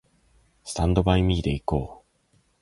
[0.63, 2.37] スタンドバイミーで行こう